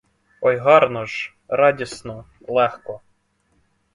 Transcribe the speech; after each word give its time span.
Ой 0.41 0.55
гарно 0.57 1.05
ж, 1.05 1.33
радісно, 1.47 2.25
легко! 2.47 3.01